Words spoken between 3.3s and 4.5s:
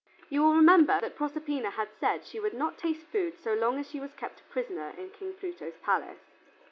so long as she was kept a